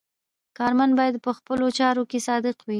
[0.57, 2.69] کارمند باید په خپلو چارو کې صادق وي.